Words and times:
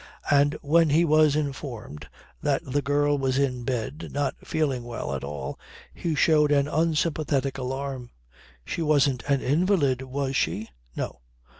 And 0.31 0.55
when 0.63 0.89
he 0.89 1.05
was 1.05 1.35
informed 1.35 2.09
that 2.41 2.63
the 2.65 2.81
girl 2.81 3.19
was 3.19 3.37
in 3.37 3.63
bed, 3.63 4.09
not 4.11 4.33
feeling 4.43 4.83
well 4.83 5.13
at 5.13 5.23
all 5.23 5.59
he 5.93 6.15
showed 6.15 6.51
an 6.51 6.67
unsympathetic 6.67 7.59
alarm. 7.59 8.09
She 8.65 8.81
wasn't 8.81 9.21
an 9.29 9.41
invalid 9.41 10.01
was 10.01 10.35
she? 10.35 10.69
No. 10.95 11.19